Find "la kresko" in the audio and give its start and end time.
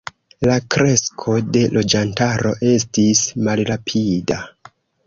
0.49-1.35